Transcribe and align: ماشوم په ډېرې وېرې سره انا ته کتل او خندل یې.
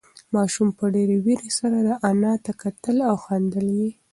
ماشوم 0.35 0.69
په 0.77 0.85
ډېرې 0.93 1.17
وېرې 1.25 1.49
سره 1.59 1.77
انا 2.09 2.33
ته 2.43 2.51
کتل 2.61 2.97
او 3.09 3.15
خندل 3.23 3.67
یې. 3.79 3.89